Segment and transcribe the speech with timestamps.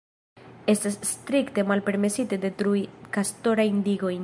[0.73, 2.83] Estas strikte malpermesite detrui
[3.19, 4.19] kastorajn digojn.